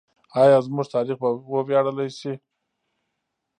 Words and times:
آیا 0.41 0.57
زموږ 0.67 0.87
تاریخ 0.95 1.17
به 1.21 1.29
ویاړلی 1.67 2.07
وي؟ 2.21 2.33